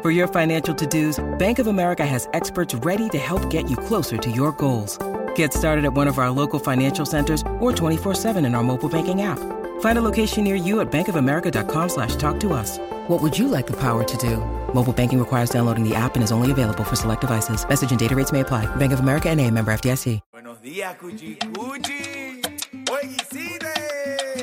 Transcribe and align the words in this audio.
For 0.00 0.12
your 0.12 0.28
financial 0.28 0.72
to 0.76 0.86
dos, 0.86 1.18
Bank 1.38 1.58
of 1.58 1.66
America 1.66 2.06
has 2.06 2.28
experts 2.32 2.72
ready 2.86 3.08
to 3.08 3.18
help 3.18 3.50
get 3.50 3.68
you 3.68 3.76
closer 3.76 4.16
to 4.16 4.30
your 4.30 4.52
goals. 4.52 4.96
Get 5.34 5.52
started 5.52 5.84
at 5.84 5.92
one 5.92 6.06
of 6.06 6.18
our 6.18 6.30
local 6.30 6.60
financial 6.60 7.04
centers 7.04 7.42
or 7.58 7.72
24-7 7.72 8.46
in 8.46 8.54
our 8.54 8.62
mobile 8.62 8.88
banking 8.88 9.22
app. 9.22 9.40
Find 9.80 9.98
a 9.98 10.02
location 10.02 10.44
near 10.44 10.54
you 10.54 10.78
at 10.80 10.92
bankofamerica.com 10.92 11.88
slash 11.88 12.14
talk 12.14 12.38
to 12.40 12.52
us. 12.52 12.78
What 13.08 13.20
would 13.22 13.36
you 13.36 13.48
like 13.48 13.66
the 13.66 13.76
power 13.80 14.04
to 14.04 14.16
do? 14.18 14.36
Mobile 14.72 14.92
banking 14.92 15.18
requires 15.18 15.50
downloading 15.50 15.82
the 15.82 15.96
app 15.96 16.14
and 16.14 16.22
is 16.22 16.30
only 16.30 16.52
available 16.52 16.84
for 16.84 16.94
select 16.94 17.22
devices. 17.22 17.68
Message 17.68 17.90
and 17.90 17.98
data 17.98 18.14
rates 18.14 18.30
may 18.30 18.40
apply. 18.40 18.66
Bank 18.76 18.92
of 18.92 19.00
America 19.00 19.28
and 19.28 19.40
a 19.40 19.50
member 19.50 19.72
FDIC. 19.72 20.20
Buenos 20.32 20.58
días, 20.58 20.96
Cuchi 20.96 21.38
Cuchi. 21.38 22.40
Oye, 22.88 23.16
Iside. 23.16 23.74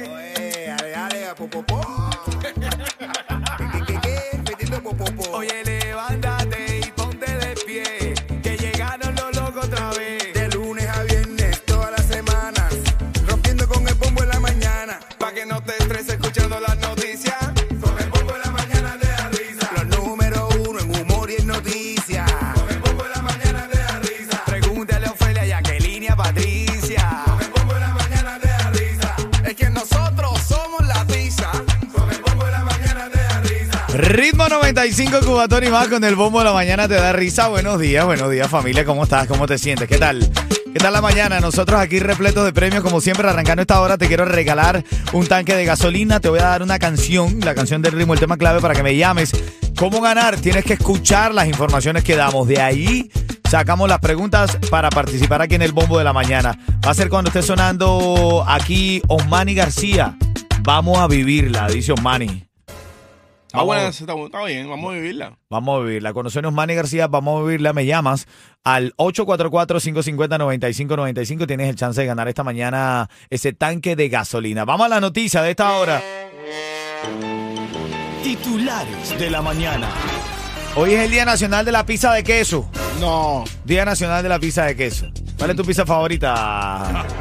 Oye, 0.03 0.75
ale, 0.81 0.93
ale, 0.95 1.35
popopó. 1.35 1.81
Ritmo 33.97 34.49
95 34.49 35.21
Cubatón 35.25 35.63
y 35.63 35.69
más 35.69 35.87
con 35.87 36.03
el 36.03 36.15
bombo 36.15 36.39
de 36.39 36.45
la 36.45 36.51
mañana 36.51 36.85
te 36.85 36.95
da 36.95 37.13
risa. 37.13 37.47
Buenos 37.47 37.79
días, 37.79 38.03
buenos 38.03 38.29
días 38.29 38.49
familia, 38.49 38.83
¿cómo 38.83 39.05
estás? 39.05 39.25
¿Cómo 39.25 39.47
te 39.47 39.57
sientes? 39.57 39.87
¿Qué 39.87 39.97
tal? 39.97 40.29
¿Qué 40.49 40.79
tal 40.79 40.91
la 40.91 40.99
mañana? 40.99 41.39
Nosotros 41.39 41.79
aquí 41.79 41.99
repletos 41.99 42.43
de 42.43 42.51
premios, 42.51 42.83
como 42.83 42.99
siempre, 42.99 43.25
arrancando 43.29 43.61
esta 43.61 43.79
hora, 43.79 43.97
te 43.97 44.07
quiero 44.07 44.25
regalar 44.25 44.83
un 45.13 45.25
tanque 45.27 45.55
de 45.55 45.63
gasolina. 45.63 46.19
Te 46.19 46.27
voy 46.27 46.39
a 46.39 46.43
dar 46.47 46.61
una 46.61 46.77
canción, 46.77 47.39
la 47.39 47.55
canción 47.55 47.81
del 47.81 47.93
ritmo, 47.93 48.13
el 48.13 48.19
tema 48.19 48.35
clave 48.35 48.59
para 48.59 48.75
que 48.75 48.83
me 48.83 48.97
llames. 48.97 49.31
¿Cómo 49.77 50.01
ganar? 50.01 50.35
Tienes 50.41 50.65
que 50.65 50.73
escuchar 50.73 51.33
las 51.33 51.47
informaciones 51.47 52.03
que 52.03 52.17
damos. 52.17 52.49
De 52.49 52.59
ahí 52.59 53.09
sacamos 53.49 53.87
las 53.87 53.99
preguntas 53.99 54.57
para 54.69 54.89
participar 54.89 55.41
aquí 55.41 55.55
en 55.55 55.61
el 55.61 55.71
bombo 55.71 55.97
de 55.97 56.03
la 56.03 56.11
mañana. 56.11 56.59
Va 56.85 56.91
a 56.91 56.93
ser 56.93 57.07
cuando 57.07 57.29
esté 57.29 57.41
sonando 57.41 58.43
aquí 58.45 59.01
Osmani 59.07 59.55
García. 59.55 60.17
Vamos 60.63 60.97
a 60.97 61.07
vivirla, 61.07 61.69
dice 61.69 61.93
Osmani. 61.93 62.45
Está 63.55 63.63
buena, 63.63 63.87
está, 63.87 64.13
está 64.13 64.43
bien, 64.43 64.69
vamos 64.69 64.91
a 64.91 64.95
vivirla. 64.95 65.37
Vamos 65.49 65.79
a 65.79 65.83
vivirla. 65.85 66.11
Conocernos 66.13 66.51
Manny 66.53 66.75
García, 66.75 67.07
vamos 67.07 67.39
a 67.39 67.43
vivirla. 67.45 67.71
Me 67.71 67.85
llamas 67.85 68.27
al 68.63 68.93
844-550-9595. 68.97 71.47
Tienes 71.47 71.69
el 71.69 71.75
chance 71.75 72.01
de 72.01 72.07
ganar 72.07 72.27
esta 72.27 72.43
mañana 72.43 73.09
ese 73.29 73.53
tanque 73.53 73.95
de 73.95 74.09
gasolina. 74.09 74.65
Vamos 74.65 74.87
a 74.87 74.89
la 74.89 74.99
noticia 74.99 75.41
de 75.41 75.51
esta 75.51 75.71
hora. 75.77 76.01
Titulares 78.23 79.17
de 79.17 79.29
la 79.29 79.41
mañana. 79.41 79.87
Hoy 80.75 80.93
es 80.93 80.99
el 80.99 81.11
Día 81.11 81.23
Nacional 81.23 81.63
de 81.63 81.71
la 81.71 81.85
Pizza 81.85 82.11
de 82.13 82.23
Queso. 82.23 82.69
No. 82.99 83.45
Día 83.63 83.85
Nacional 83.85 84.21
de 84.23 84.29
la 84.29 84.39
Pizza 84.39 84.65
de 84.65 84.75
Queso. 84.75 85.05
¿Cuál 85.37 85.51
es 85.51 85.55
tu 85.55 85.63
pizza 85.63 85.85
favorita? 85.85 87.05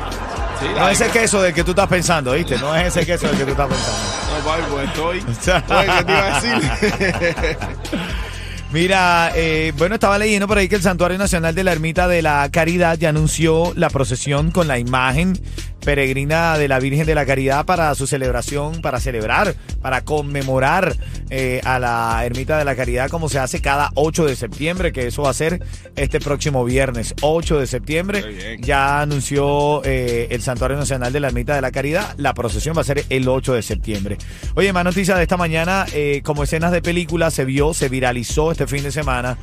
Sí, 0.60 0.66
No 0.78 0.88
es 0.88 1.00
ese 1.00 1.10
queso 1.10 1.42
del 1.42 1.52
que 1.52 1.64
tú 1.64 1.72
estás 1.72 1.88
pensando, 1.88 2.32
¿viste? 2.32 2.56
No 2.58 2.74
es 2.76 2.86
ese 2.86 3.04
queso 3.04 3.26
del 3.26 3.36
que 3.38 3.44
tú 3.44 3.50
estás 3.50 3.66
pensando. 3.68 3.98
No, 4.34 4.40
papi, 4.44 4.62
estoy. 4.84 5.18
Oye, 5.78 5.86
¿qué 5.98 6.04
te 6.04 6.12
iba 6.12 6.36
a 6.36 6.40
decir? 6.40 7.56
Mira, 8.72 9.30
eh, 9.36 9.72
bueno, 9.78 9.94
estaba 9.94 10.18
leyendo 10.18 10.48
por 10.48 10.58
ahí 10.58 10.68
que 10.68 10.74
el 10.74 10.82
Santuario 10.82 11.16
Nacional 11.16 11.54
de 11.54 11.62
la 11.62 11.70
Ermita 11.70 12.08
de 12.08 12.22
la 12.22 12.48
Caridad 12.50 12.98
ya 12.98 13.10
anunció 13.10 13.72
la 13.76 13.88
procesión 13.88 14.50
con 14.50 14.66
la 14.66 14.80
imagen 14.80 15.38
peregrina 15.84 16.58
de 16.58 16.66
la 16.66 16.80
Virgen 16.80 17.06
de 17.06 17.14
la 17.14 17.26
Caridad 17.26 17.66
para 17.66 17.94
su 17.94 18.06
celebración, 18.06 18.80
para 18.80 18.98
celebrar, 19.00 19.54
para 19.82 20.02
conmemorar 20.02 20.96
eh, 21.30 21.60
a 21.64 21.78
la 21.78 22.24
Ermita 22.24 22.58
de 22.58 22.64
la 22.64 22.74
Caridad 22.74 23.10
como 23.10 23.28
se 23.28 23.38
hace 23.38 23.60
cada 23.60 23.90
8 23.94 24.26
de 24.26 24.36
septiembre, 24.36 24.92
que 24.92 25.06
eso 25.06 25.22
va 25.22 25.30
a 25.30 25.34
ser 25.34 25.62
este 25.94 26.20
próximo 26.20 26.64
viernes, 26.64 27.14
8 27.20 27.60
de 27.60 27.66
septiembre. 27.66 28.58
Ya 28.60 29.02
anunció 29.02 29.82
eh, 29.84 30.28
el 30.30 30.42
Santuario 30.42 30.76
Nacional 30.76 31.12
de 31.12 31.20
la 31.20 31.28
Ermita 31.28 31.54
de 31.54 31.60
la 31.60 31.70
Caridad, 31.70 32.14
la 32.16 32.34
procesión 32.34 32.76
va 32.76 32.80
a 32.80 32.84
ser 32.84 33.04
el 33.10 33.28
8 33.28 33.54
de 33.54 33.62
septiembre. 33.62 34.18
Oye, 34.54 34.72
más 34.72 34.84
noticias 34.84 35.16
de 35.18 35.22
esta 35.22 35.36
mañana, 35.36 35.86
eh, 35.92 36.22
como 36.24 36.42
escenas 36.42 36.72
de 36.72 36.82
película 36.82 37.30
se 37.30 37.44
vio, 37.44 37.74
se 37.74 37.88
viralizó 37.88 38.50
este 38.50 38.66
fin 38.66 38.82
de 38.82 38.90
semana 38.90 39.38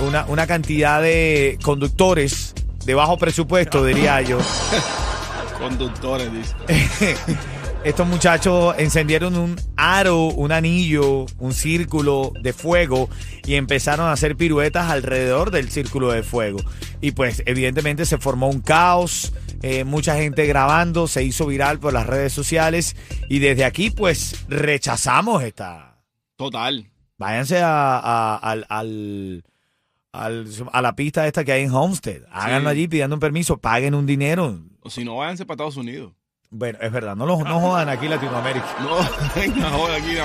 una, 0.00 0.24
una 0.26 0.48
cantidad 0.48 1.00
de 1.00 1.56
conductores 1.62 2.52
de 2.84 2.94
bajo 2.94 3.16
presupuesto, 3.16 3.84
diría 3.84 4.20
yo. 4.22 4.38
Conductores, 5.62 6.30
dice. 6.32 6.54
Estos 7.84 8.06
muchachos 8.06 8.76
encendieron 8.78 9.36
un 9.36 9.56
aro, 9.76 10.26
un 10.26 10.52
anillo, 10.52 11.26
un 11.38 11.52
círculo 11.52 12.32
de 12.40 12.52
fuego 12.52 13.08
y 13.44 13.54
empezaron 13.54 14.06
a 14.06 14.12
hacer 14.12 14.36
piruetas 14.36 14.88
alrededor 14.88 15.50
del 15.50 15.68
círculo 15.70 16.12
de 16.12 16.22
fuego. 16.22 16.60
Y 17.00 17.10
pues 17.10 17.42
evidentemente 17.44 18.06
se 18.06 18.18
formó 18.18 18.48
un 18.48 18.60
caos, 18.60 19.32
eh, 19.62 19.82
mucha 19.82 20.14
gente 20.16 20.46
grabando, 20.46 21.08
se 21.08 21.24
hizo 21.24 21.44
viral 21.46 21.80
por 21.80 21.92
las 21.92 22.06
redes 22.06 22.32
sociales 22.32 22.94
y 23.28 23.40
desde 23.40 23.64
aquí 23.64 23.90
pues 23.90 24.44
rechazamos 24.48 25.42
esta... 25.42 25.96
Total. 26.36 26.86
Váyanse 27.18 27.58
a, 27.62 27.98
a- 27.98 28.36
al, 28.36 28.64
al- 28.68 29.42
al- 30.12 30.46
a 30.72 30.82
la 30.82 30.94
pista 30.94 31.26
esta 31.26 31.42
que 31.44 31.50
hay 31.52 31.62
en 31.64 31.72
Homestead. 31.74 32.22
Háganlo 32.30 32.70
Sí. 32.70 32.76
allí 32.76 32.88
pidiendo 32.88 33.16
un 33.16 33.20
permiso, 33.20 33.58
paguen 33.58 33.94
un 33.96 34.06
dinero. 34.06 34.60
O 34.82 34.90
si 34.90 35.04
no, 35.04 35.16
váyanse 35.16 35.46
para 35.46 35.54
Estados 35.54 35.76
Unidos. 35.76 36.12
Bueno, 36.54 36.78
es 36.82 36.92
verdad, 36.92 37.16
no, 37.16 37.24
lo, 37.24 37.38
no 37.38 37.60
jodan 37.60 37.88
aquí 37.88 38.08
Latinoamérica. 38.08 38.66
No, 38.82 38.96
venga, 39.34 39.70
joder, 39.70 40.02
aquí. 40.02 40.14
ver, 40.14 40.24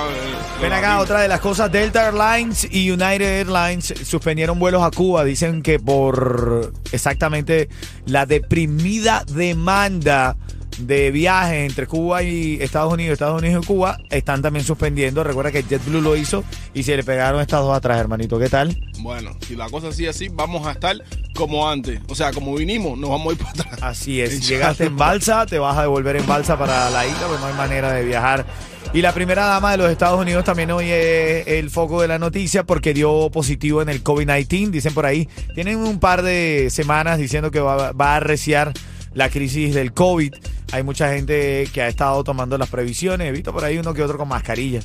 Ven 0.60 0.70
los 0.70 0.78
acá, 0.78 0.98
otra 0.98 1.20
de 1.20 1.28
las 1.28 1.40
cosas, 1.40 1.72
Delta 1.72 2.06
Airlines 2.06 2.68
y 2.70 2.90
United 2.90 3.22
Airlines 3.22 3.94
suspendieron 4.04 4.58
vuelos 4.58 4.82
a 4.82 4.90
Cuba. 4.90 5.24
Dicen 5.24 5.62
que 5.62 5.78
por 5.78 6.72
exactamente 6.92 7.70
la 8.04 8.26
deprimida 8.26 9.24
demanda 9.26 10.36
de 10.78 11.10
viajes 11.10 11.68
entre 11.68 11.86
Cuba 11.86 12.22
y 12.22 12.58
Estados 12.60 12.92
Unidos, 12.92 13.14
Estados 13.14 13.40
Unidos 13.40 13.64
y 13.64 13.66
Cuba, 13.66 13.98
están 14.10 14.42
también 14.42 14.64
suspendiendo. 14.64 15.24
Recuerda 15.24 15.52
que 15.52 15.62
JetBlue 15.62 16.00
lo 16.00 16.16
hizo 16.16 16.44
y 16.74 16.82
se 16.82 16.96
le 16.96 17.04
pegaron 17.04 17.40
estas 17.40 17.60
dos 17.60 17.76
atrás, 17.76 17.98
hermanito. 17.98 18.38
¿Qué 18.38 18.48
tal? 18.48 18.76
Bueno, 19.00 19.36
si 19.46 19.56
la 19.56 19.68
cosa 19.68 19.92
sigue 19.92 20.08
así, 20.08 20.28
vamos 20.28 20.66
a 20.66 20.72
estar 20.72 20.96
como 21.34 21.68
antes. 21.68 22.00
O 22.08 22.14
sea, 22.14 22.32
como 22.32 22.54
vinimos, 22.54 22.98
nos 22.98 23.10
vamos 23.10 23.28
a 23.28 23.32
ir 23.32 23.38
para 23.38 23.50
atrás. 23.50 23.78
Así 23.82 24.20
es, 24.20 24.40
llegaste 24.48 24.84
en 24.84 24.96
balsa, 24.96 25.46
te 25.46 25.58
vas 25.58 25.76
a 25.76 25.82
devolver 25.82 26.16
en 26.16 26.26
balsa 26.26 26.58
para 26.58 26.90
la 26.90 27.06
isla, 27.06 27.26
pues 27.28 27.40
no 27.40 27.46
hay 27.46 27.54
manera 27.54 27.92
de 27.92 28.04
viajar. 28.04 28.46
Y 28.94 29.02
la 29.02 29.12
primera 29.12 29.44
dama 29.44 29.72
de 29.72 29.76
los 29.76 29.90
Estados 29.90 30.18
Unidos 30.18 30.44
también 30.44 30.70
hoy 30.70 30.86
es 30.90 31.46
el 31.46 31.68
foco 31.68 32.00
de 32.00 32.08
la 32.08 32.18
noticia 32.18 32.64
porque 32.64 32.94
dio 32.94 33.28
positivo 33.30 33.82
en 33.82 33.90
el 33.90 34.02
COVID-19, 34.02 34.70
dicen 34.70 34.94
por 34.94 35.04
ahí. 35.04 35.28
Tienen 35.54 35.76
un 35.76 36.00
par 36.00 36.22
de 36.22 36.68
semanas 36.70 37.18
diciendo 37.18 37.50
que 37.50 37.60
va, 37.60 37.92
va 37.92 38.12
a 38.14 38.16
arreciar 38.16 38.72
la 39.12 39.28
crisis 39.28 39.74
del 39.74 39.92
COVID. 39.92 40.34
Hay 40.72 40.82
mucha 40.82 41.12
gente 41.12 41.68
que 41.72 41.82
ha 41.82 41.88
estado 41.88 42.22
tomando 42.24 42.58
las 42.58 42.68
previsiones. 42.68 43.28
He 43.28 43.32
visto 43.32 43.52
por 43.52 43.64
ahí 43.64 43.78
uno 43.78 43.94
que 43.94 44.02
otro 44.02 44.18
con 44.18 44.28
mascarilla. 44.28 44.80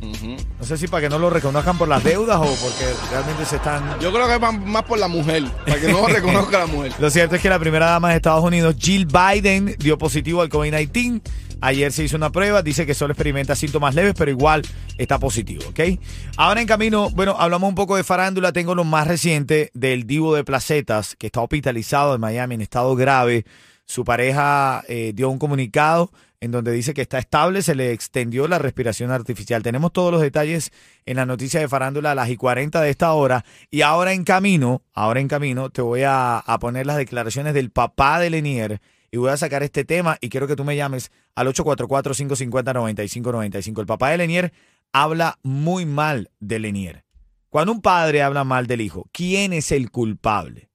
No 0.00 0.64
sé 0.64 0.78
si 0.78 0.88
para 0.88 1.02
que 1.02 1.08
no 1.10 1.18
lo 1.18 1.28
reconozcan 1.28 1.76
por 1.76 1.86
las 1.86 2.02
deudas 2.02 2.38
o 2.38 2.44
porque 2.44 2.86
realmente 3.10 3.44
se 3.44 3.56
están 3.56 4.00
Yo 4.00 4.10
creo 4.12 4.26
que 4.26 4.34
es 4.34 4.40
más, 4.40 4.58
más 4.58 4.82
por 4.84 4.98
la 4.98 5.08
mujer, 5.08 5.44
para 5.66 5.78
que 5.78 5.92
no 5.92 6.06
reconozca 6.06 6.58
la 6.58 6.66
mujer. 6.66 6.92
Lo 6.98 7.10
cierto 7.10 7.36
es 7.36 7.42
que 7.42 7.50
la 7.50 7.58
primera 7.58 7.86
dama 7.86 8.10
de 8.10 8.16
Estados 8.16 8.42
Unidos, 8.42 8.76
Jill 8.78 9.06
Biden, 9.06 9.76
dio 9.78 9.98
positivo 9.98 10.40
al 10.40 10.48
COVID-19. 10.48 11.20
Ayer 11.62 11.92
se 11.92 12.04
hizo 12.04 12.16
una 12.16 12.32
prueba, 12.32 12.62
dice 12.62 12.86
que 12.86 12.94
solo 12.94 13.12
experimenta 13.12 13.54
síntomas 13.54 13.94
leves, 13.94 14.14
pero 14.16 14.30
igual 14.30 14.62
está 14.96 15.18
positivo, 15.18 15.64
¿ok? 15.68 15.80
Ahora 16.38 16.62
en 16.62 16.66
camino, 16.66 17.10
bueno, 17.10 17.36
hablamos 17.38 17.68
un 17.68 17.74
poco 17.74 17.96
de 17.96 18.04
farándula. 18.04 18.52
Tengo 18.52 18.74
lo 18.74 18.84
más 18.84 19.06
reciente 19.06 19.70
del 19.74 20.06
Divo 20.06 20.34
de 20.34 20.44
Placetas, 20.44 21.16
que 21.16 21.26
está 21.26 21.42
hospitalizado 21.42 22.14
en 22.14 22.22
Miami 22.22 22.54
en 22.54 22.62
estado 22.62 22.96
grave. 22.96 23.44
Su 23.90 24.04
pareja 24.04 24.84
eh, 24.86 25.10
dio 25.16 25.28
un 25.30 25.40
comunicado 25.40 26.12
en 26.38 26.52
donde 26.52 26.70
dice 26.70 26.94
que 26.94 27.02
está 27.02 27.18
estable, 27.18 27.60
se 27.60 27.74
le 27.74 27.90
extendió 27.90 28.46
la 28.46 28.60
respiración 28.60 29.10
artificial. 29.10 29.64
Tenemos 29.64 29.92
todos 29.92 30.12
los 30.12 30.20
detalles 30.20 30.70
en 31.06 31.16
la 31.16 31.26
noticia 31.26 31.58
de 31.58 31.66
farándula 31.66 32.12
a 32.12 32.14
las 32.14 32.30
y 32.30 32.36
40 32.36 32.80
de 32.82 32.88
esta 32.88 33.12
hora. 33.14 33.44
Y 33.68 33.82
ahora 33.82 34.12
en 34.12 34.22
camino, 34.22 34.82
ahora 34.92 35.18
en 35.18 35.26
camino, 35.26 35.70
te 35.70 35.82
voy 35.82 36.04
a, 36.04 36.38
a 36.38 36.58
poner 36.60 36.86
las 36.86 36.98
declaraciones 36.98 37.52
del 37.52 37.72
papá 37.72 38.20
de 38.20 38.30
Lenier 38.30 38.80
y 39.10 39.16
voy 39.16 39.30
a 39.30 39.36
sacar 39.36 39.64
este 39.64 39.84
tema 39.84 40.18
y 40.20 40.28
quiero 40.28 40.46
que 40.46 40.54
tú 40.54 40.62
me 40.62 40.76
llames 40.76 41.10
al 41.34 41.48
844-550-9595. 41.48 43.80
El 43.80 43.86
papá 43.86 44.10
de 44.10 44.18
Lenier 44.18 44.52
habla 44.92 45.40
muy 45.42 45.84
mal 45.84 46.30
de 46.38 46.60
Lenier. 46.60 47.04
Cuando 47.48 47.72
un 47.72 47.82
padre 47.82 48.22
habla 48.22 48.44
mal 48.44 48.68
del 48.68 48.82
hijo, 48.82 49.08
¿quién 49.10 49.52
es 49.52 49.72
el 49.72 49.90
culpable? 49.90 50.69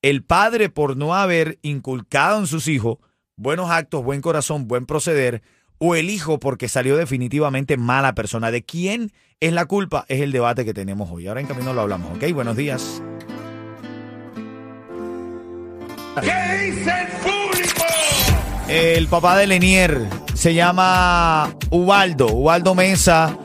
El 0.00 0.22
padre 0.22 0.68
por 0.68 0.96
no 0.96 1.16
haber 1.16 1.58
inculcado 1.62 2.38
en 2.38 2.46
sus 2.46 2.68
hijos 2.68 2.98
buenos 3.36 3.70
actos, 3.70 4.04
buen 4.04 4.20
corazón, 4.20 4.68
buen 4.68 4.86
proceder, 4.86 5.42
o 5.78 5.96
el 5.96 6.08
hijo 6.08 6.38
porque 6.38 6.68
salió 6.68 6.96
definitivamente 6.96 7.76
mala 7.76 8.14
persona. 8.14 8.52
¿De 8.52 8.62
quién 8.62 9.10
es 9.40 9.52
la 9.52 9.66
culpa? 9.66 10.04
Es 10.08 10.20
el 10.20 10.30
debate 10.30 10.64
que 10.64 10.72
tenemos 10.72 11.10
hoy. 11.10 11.26
Ahora 11.26 11.40
en 11.40 11.48
camino 11.48 11.72
lo 11.72 11.80
hablamos, 11.80 12.16
¿ok? 12.16 12.32
Buenos 12.32 12.56
días. 12.56 13.02
¿Qué 16.20 16.64
dice 16.64 16.92
el 17.00 17.08
público? 17.08 17.84
El 18.68 19.08
papá 19.08 19.36
de 19.36 19.48
Lenier 19.48 20.08
se 20.34 20.54
llama 20.54 21.52
Ubaldo. 21.70 22.28
Ubaldo 22.28 22.76
Mesa 22.76 23.36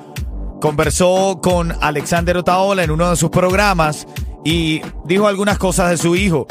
conversó 0.62 1.40
con 1.42 1.74
Alexander 1.82 2.38
Otaola 2.38 2.84
en 2.84 2.92
uno 2.92 3.10
de 3.10 3.16
sus 3.16 3.32
programas 3.32 4.08
y 4.44 4.82
dijo 5.06 5.28
algunas 5.28 5.58
cosas 5.58 5.90
de 5.90 5.98
su 5.98 6.16
hijo. 6.16 6.48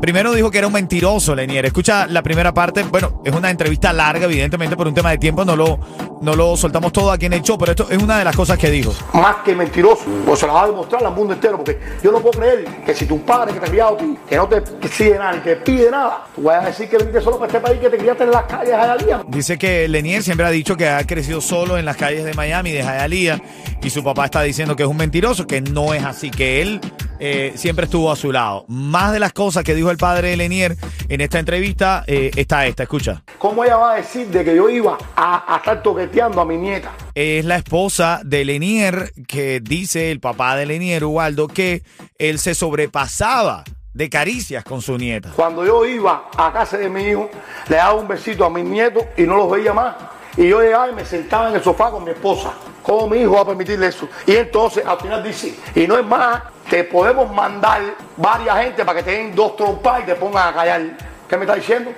Primero 0.00 0.34
dijo 0.34 0.50
que 0.50 0.58
era 0.58 0.66
un 0.66 0.74
mentiroso, 0.74 1.34
Lenier. 1.34 1.64
Escucha 1.64 2.06
la 2.06 2.22
primera 2.22 2.52
parte. 2.52 2.82
Bueno, 2.82 3.22
es 3.24 3.34
una 3.34 3.50
entrevista 3.50 3.94
larga, 3.94 4.26
evidentemente, 4.26 4.76
por 4.76 4.86
un 4.86 4.92
tema 4.92 5.10
de 5.10 5.16
tiempo. 5.16 5.42
No 5.42 5.56
lo, 5.56 5.78
no 6.20 6.34
lo 6.34 6.54
soltamos 6.54 6.92
todo 6.92 7.10
aquí 7.10 7.24
en 7.26 7.32
el 7.32 7.42
show, 7.42 7.56
pero 7.56 7.72
esto 7.72 7.88
es 7.90 8.02
una 8.02 8.18
de 8.18 8.24
las 8.24 8.36
cosas 8.36 8.58
que 8.58 8.70
dijo. 8.70 8.92
más 9.14 9.36
que 9.36 9.54
mentiroso, 9.54 10.04
o 10.26 10.36
se 10.36 10.46
la 10.46 10.52
va 10.52 10.64
a 10.64 10.66
demostrar 10.66 11.02
al 11.02 11.14
mundo 11.14 11.32
entero, 11.32 11.56
porque 11.56 11.80
yo 12.02 12.12
no 12.12 12.20
puedo 12.20 12.38
creer 12.38 12.66
que 12.84 12.94
si 12.94 13.06
tu 13.06 13.22
padre 13.22 13.54
que 13.54 13.60
te 13.60 13.66
ha 13.66 13.68
criado 13.70 13.94
a 13.94 13.96
ti, 13.96 14.18
que 14.28 14.36
no 14.36 14.46
te 14.46 14.62
exige 14.82 15.18
nada, 15.18 15.32
ni 15.32 15.40
te 15.40 15.56
pide 15.56 15.90
nada, 15.90 16.26
tú 16.34 16.42
vas 16.42 16.62
a 16.62 16.66
decir 16.66 16.90
que 16.90 16.98
viniste 16.98 17.22
solo 17.22 17.38
para 17.38 17.46
este 17.46 17.60
país, 17.60 17.80
que 17.80 17.88
te 17.88 17.96
criaste 17.96 18.24
en 18.24 18.30
las 18.32 18.42
calles 18.44 18.74
allá 18.74 18.96
día. 18.98 19.24
Dice 19.28 19.56
que 19.56 19.88
Lenier 19.88 20.22
siempre 20.22 20.44
ha 20.44 20.50
dicho 20.50 20.76
que 20.76 20.90
ha 20.90 21.02
crecido 21.06 21.40
solo 21.40 21.78
en 21.78 21.86
las 21.86 21.96
calles 21.96 22.22
de 22.24 22.34
Miami, 22.34 22.70
de 22.70 22.82
Hialeah, 22.82 23.40
y 23.82 23.88
su 23.88 24.04
papá 24.04 24.26
está 24.26 24.42
diciendo 24.42 24.76
que 24.76 24.82
es 24.82 24.88
un 24.88 24.98
mentiroso, 24.98 25.46
que 25.46 25.62
no 25.62 25.94
es 25.94 26.04
así, 26.04 26.30
que 26.30 26.60
él 26.60 26.80
eh, 27.18 27.52
siempre 27.56 27.84
estuvo 27.84 28.10
a 28.10 28.16
su 28.16 28.32
lado. 28.32 28.64
Más 28.68 29.12
de 29.12 29.20
las 29.20 29.32
cosas 29.32 29.64
que 29.64 29.74
dijo 29.74 29.90
el 29.90 29.96
padre 29.96 30.30
de 30.30 30.36
Lenier 30.36 30.76
en 31.08 31.20
esta 31.20 31.38
entrevista 31.38 32.04
eh, 32.06 32.30
está 32.36 32.66
esta, 32.66 32.82
escucha. 32.84 33.22
¿Cómo 33.38 33.64
ella 33.64 33.76
va 33.76 33.92
a 33.92 33.96
decir 33.96 34.26
de 34.28 34.44
que 34.44 34.54
yo 34.54 34.68
iba 34.68 34.98
a, 35.14 35.54
a 35.54 35.58
estar 35.58 35.82
toqueteando 35.82 36.40
a 36.40 36.44
mi 36.44 36.56
nieta? 36.56 36.92
Es 37.14 37.44
la 37.44 37.56
esposa 37.56 38.20
de 38.24 38.44
Lenier 38.44 39.12
que 39.26 39.60
dice 39.60 40.10
el 40.10 40.20
papá 40.20 40.56
de 40.56 40.66
Lenier, 40.66 41.04
Ubaldo, 41.04 41.48
que 41.48 41.82
él 42.18 42.38
se 42.38 42.54
sobrepasaba 42.54 43.64
de 43.96 44.10
caricias 44.10 44.62
con 44.62 44.82
su 44.82 44.98
nieta. 44.98 45.32
Cuando 45.34 45.64
yo 45.64 45.86
iba 45.86 46.28
a 46.36 46.52
casa 46.52 46.76
de 46.76 46.90
mi 46.90 47.02
hijo, 47.02 47.30
le 47.68 47.76
daba 47.76 47.94
un 47.94 48.06
besito 48.06 48.44
a 48.44 48.50
mis 48.50 48.64
nietos 48.64 49.04
y 49.16 49.22
no 49.22 49.38
los 49.38 49.50
veía 49.50 49.72
más. 49.72 49.96
Y 50.36 50.48
yo 50.48 50.60
llegaba 50.60 50.90
y 50.90 50.94
me 50.94 51.04
sentaba 51.06 51.48
en 51.48 51.56
el 51.56 51.62
sofá 51.62 51.90
con 51.90 52.04
mi 52.04 52.10
esposa. 52.10 52.52
¿Cómo 52.82 53.08
mi 53.08 53.18
hijo 53.18 53.32
va 53.32 53.40
a 53.40 53.46
permitirle 53.46 53.86
eso? 53.86 54.06
Y 54.26 54.36
entonces 54.36 54.84
al 54.84 54.98
final 54.98 55.24
dice, 55.24 55.54
y 55.74 55.86
no 55.86 55.98
es 55.98 56.04
más, 56.04 56.42
te 56.70 56.84
podemos 56.84 57.32
mandar 57.32 57.96
varias 58.16 58.58
gente 58.58 58.84
para 58.84 58.98
que 58.98 59.04
te 59.04 59.10
den 59.12 59.34
dos 59.34 59.56
trompas 59.56 60.02
y 60.02 60.06
te 60.06 60.14
pongan 60.14 60.48
a 60.48 60.54
callar. 60.54 60.96
¿Qué 61.28 61.36
me 61.36 61.44
está 61.44 61.54
diciendo? 61.54 61.92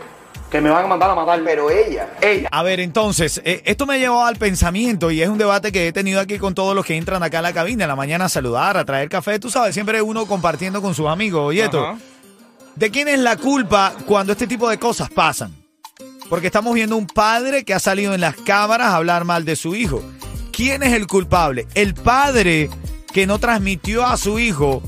Que 0.51 0.61
me 0.61 0.71
van 0.71 0.85
a 0.85 0.89
mandar 0.89 1.11
a 1.11 1.15
matar. 1.15 1.41
Pero 1.45 1.71
ella, 1.71 2.09
ella. 2.21 2.49
A 2.51 2.63
ver, 2.63 2.81
entonces, 2.81 3.41
eh, 3.45 3.63
esto 3.65 3.87
me 3.87 3.99
llevó 3.99 4.25
al 4.25 4.37
pensamiento 4.37 5.11
y 5.11 5.23
es 5.23 5.29
un 5.29 5.39
debate 5.39 5.73
que 5.73 5.89
he 5.89 5.93
tenido 5.93 6.21
aquí 6.21 6.39
con 6.39 6.55
todos 6.55 6.75
los 6.75 6.85
que 6.85 6.97
entran 6.97 7.23
acá 7.23 7.41
a 7.41 7.43
la 7.43 7.53
cabina 7.53 7.85
en 7.85 7.89
la 7.89 7.97
mañana 7.97 8.27
a 8.27 8.29
saludar, 8.29 8.77
a 8.77 8.85
traer 8.85 9.09
café. 9.09 9.39
Tú 9.39 9.51
sabes, 9.51 9.75
siempre 9.75 10.01
uno 10.03 10.27
compartiendo 10.27 10.81
con 10.83 10.95
sus 10.95 11.07
amigos. 11.09 11.49
Oye, 11.49 11.65
esto. 11.65 11.99
¿de 12.77 12.91
quién 12.91 13.09
es 13.09 13.19
la 13.19 13.37
culpa 13.37 13.93
cuando 14.07 14.33
este 14.33 14.47
tipo 14.47 14.69
de 14.69 14.79
cosas 14.79 15.11
pasan? 15.11 15.53
Porque 16.29 16.47
estamos 16.47 16.75
viendo 16.75 16.97
un 16.97 17.07
padre 17.07 17.65
que 17.65 17.75
ha 17.75 17.81
salido 17.81 18.15
en 18.15 18.21
las 18.21 18.37
cámaras 18.37 18.89
a 18.89 18.97
hablar 18.97 19.25
mal 19.25 19.45
de 19.45 19.57
su 19.57 19.75
hijo. 19.75 20.03
¿Quién 20.53 20.83
es 20.83 20.93
el 20.93 21.07
culpable? 21.07 21.67
El 21.75 21.95
padre 21.95 22.69
que 23.19 23.27
no 23.27 23.41
transmitió 23.41 24.07
a 24.07 24.17
su 24.17 24.39
hijo 24.39 24.81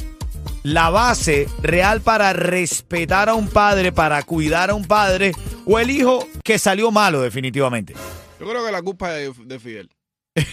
la 0.62 0.88
base 0.88 1.48
real 1.62 2.00
para 2.00 2.32
respetar 2.32 3.28
a 3.28 3.34
un 3.34 3.48
padre, 3.48 3.90
para 3.90 4.22
cuidar 4.22 4.70
a 4.70 4.74
un 4.76 4.84
padre, 4.84 5.32
o 5.66 5.80
el 5.80 5.90
hijo 5.90 6.24
que 6.44 6.56
salió 6.56 6.92
malo 6.92 7.22
definitivamente. 7.22 7.94
Yo 8.38 8.48
creo 8.48 8.64
que 8.64 8.70
la 8.70 8.82
culpa 8.82 9.18
es 9.18 9.36
de, 9.36 9.46
de 9.46 9.58
Fidel. 9.58 9.90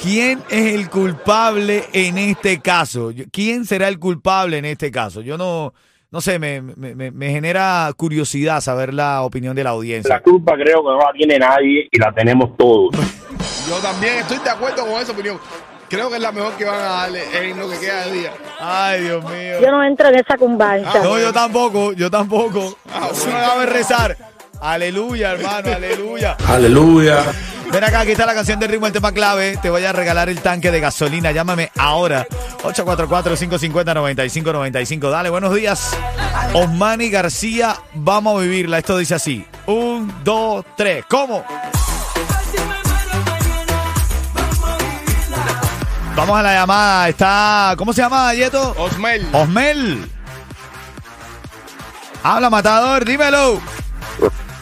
¿Quién 0.00 0.44
es 0.48 0.74
el 0.74 0.88
culpable 0.90 1.88
en 1.92 2.18
este 2.18 2.60
caso? 2.60 3.12
¿Quién 3.32 3.66
será 3.66 3.88
el 3.88 3.98
culpable 3.98 4.58
en 4.58 4.66
este 4.66 4.92
caso? 4.92 5.22
Yo 5.22 5.36
no, 5.36 5.74
no 6.10 6.20
sé, 6.20 6.38
me, 6.38 6.60
me- 6.62 6.94
me- 6.94 7.10
me 7.10 7.30
genera 7.30 7.90
curiosidad 7.96 8.60
saber 8.60 8.94
la 8.94 9.22
opinión 9.22 9.54
de 9.54 9.64
la 9.64 9.70
audiencia. 9.70 10.14
La 10.14 10.22
culpa 10.22 10.54
creo 10.54 10.82
que 10.82 10.88
no 10.88 10.98
la 10.98 11.12
tiene 11.12 11.38
nadie 11.38 11.88
y 11.90 11.98
la 11.98 12.12
tenemos 12.12 12.56
todos. 12.56 12.90
Yo 13.68 13.76
también 13.82 14.14
estoy 14.18 14.38
de 14.38 14.50
acuerdo 14.50 14.86
con 14.86 15.00
esa 15.00 15.12
opinión. 15.12 15.38
Creo 15.90 16.08
que 16.10 16.16
es 16.16 16.22
la 16.22 16.32
mejor 16.32 16.52
que 16.54 16.64
van 16.66 16.80
a 16.80 16.84
darle 16.84 17.22
en 17.50 17.58
lo 17.58 17.68
que 17.68 17.78
queda 17.78 18.06
de 18.06 18.12
día. 18.12 18.32
Ay, 18.60 19.02
Dios 19.02 19.24
mío. 19.24 19.60
Yo 19.62 19.70
no 19.70 19.82
entro 19.84 20.08
en 20.08 20.16
esa 20.16 20.36
cumbancha. 20.36 21.02
No, 21.02 21.18
yo 21.18 21.32
tampoco, 21.32 21.92
yo 21.94 22.10
tampoco. 22.10 22.76
Ah, 22.92 23.08
Uno 23.10 23.32
bueno. 23.32 23.50
debe 23.60 23.66
rezar. 23.72 24.16
Aleluya, 24.60 25.32
hermano, 25.32 25.72
aleluya. 25.72 26.36
Aleluya. 26.46 27.24
Ven 27.72 27.84
acá, 27.84 28.00
aquí 28.00 28.12
está 28.12 28.24
la 28.24 28.34
canción 28.34 28.58
de 28.58 28.66
ritmo, 28.66 28.86
el 28.86 28.92
tema 28.92 29.12
clave. 29.12 29.58
Te 29.58 29.68
voy 29.68 29.84
a 29.84 29.92
regalar 29.92 30.30
el 30.30 30.40
tanque 30.40 30.70
de 30.70 30.80
gasolina. 30.80 31.32
Llámame 31.32 31.70
ahora. 31.76 32.26
844-550-9595. 32.62 35.10
Dale, 35.10 35.28
buenos 35.30 35.54
días. 35.54 35.90
Osmani 36.54 37.10
García, 37.10 37.76
vamos 37.94 38.38
a 38.38 38.42
vivirla. 38.42 38.78
Esto 38.78 38.96
dice 38.96 39.16
así. 39.16 39.44
Un, 39.66 40.10
dos, 40.24 40.64
tres. 40.76 41.04
¿Cómo? 41.08 41.44
Vamos 46.16 46.38
a 46.38 46.42
la 46.42 46.54
llamada. 46.54 47.08
Está. 47.10 47.74
¿Cómo 47.76 47.92
se 47.92 48.00
llama, 48.00 48.32
Yeto? 48.34 48.74
Osmel. 48.78 49.28
Osmel. 49.32 50.10
Habla, 52.22 52.48
matador, 52.50 53.04
dímelo. 53.04 53.60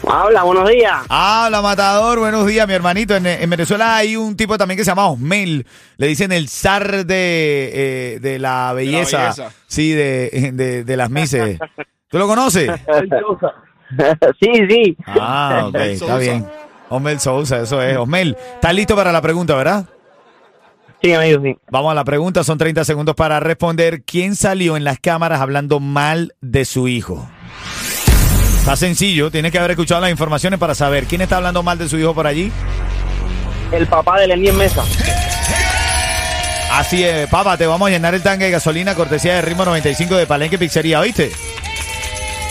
Habla, 0.09 0.43
buenos 0.43 0.69
días. 0.69 0.95
Habla, 1.09 1.61
matador, 1.61 2.19
buenos 2.19 2.45
días, 2.47 2.67
mi 2.67 2.73
hermanito. 2.73 3.15
En, 3.15 3.25
en 3.25 3.49
Venezuela 3.49 3.97
hay 3.97 4.15
un 4.15 4.35
tipo 4.37 4.57
también 4.57 4.77
que 4.77 4.83
se 4.85 4.91
llama 4.91 5.07
Osmel. 5.09 5.65
Le 5.97 6.07
dicen 6.07 6.31
el 6.31 6.47
zar 6.49 7.05
de, 7.05 7.71
eh, 7.73 8.19
de 8.21 8.39
la 8.39 8.71
belleza. 8.73 9.19
belleza. 9.23 9.51
Sí, 9.67 9.91
de, 9.91 10.51
de, 10.53 10.83
de 10.83 10.97
las 10.97 11.09
mises. 11.09 11.59
¿Tú 12.09 12.17
lo 12.17 12.27
conoces? 12.27 12.69
sí, 14.39 14.51
sí. 14.69 14.97
Ah, 15.07 15.65
ok, 15.67 15.75
está 15.75 15.99
Sousa. 16.05 16.17
bien. 16.17 16.47
Osmel 16.89 17.19
Sousa, 17.19 17.61
eso 17.61 17.81
es. 17.81 17.97
Osmel, 17.97 18.37
¿estás 18.55 18.73
listo 18.73 18.95
para 18.95 19.11
la 19.11 19.21
pregunta, 19.21 19.55
verdad? 19.55 19.85
Sí, 21.01 21.13
amigo, 21.13 21.41
sí. 21.43 21.55
Vamos 21.69 21.91
a 21.91 21.95
la 21.95 22.05
pregunta, 22.05 22.43
son 22.45 22.57
30 22.57 22.85
segundos 22.85 23.13
para 23.13 23.39
responder. 23.41 24.03
¿Quién 24.03 24.35
salió 24.37 24.77
en 24.77 24.83
las 24.85 24.99
cámaras 24.99 25.41
hablando 25.41 25.79
mal 25.81 26.33
de 26.41 26.63
su 26.65 26.87
hijo? 26.87 27.27
Está 28.67 28.75
sencillo, 28.75 29.31
tienes 29.31 29.53
que 29.53 29.59
haber 29.59 29.71
escuchado 29.71 30.01
las 30.01 30.11
informaciones 30.11 30.59
para 30.59 30.75
saber 30.75 31.05
quién 31.05 31.21
está 31.21 31.37
hablando 31.37 31.63
mal 31.63 31.77
de 31.77 31.87
su 31.87 31.97
hijo 31.97 32.13
por 32.13 32.27
allí. 32.27 32.51
El 33.71 33.87
papá 33.87 34.19
de 34.19 34.27
Lenín 34.27 34.57
Mesa. 34.57 34.83
Así 36.73 37.01
es, 37.01 37.29
papá, 37.29 37.55
te 37.55 37.65
vamos 37.65 37.87
a 37.87 37.91
llenar 37.91 38.13
el 38.13 38.21
tanque 38.21 38.43
de 38.43 38.51
gasolina 38.51 38.93
cortesía 38.93 39.35
de 39.35 39.41
Ritmo 39.41 39.63
95 39.63 40.17
de 40.17 40.27
Palenque 40.27 40.57
Pizzería, 40.57 40.99
¿oíste? 40.99 41.31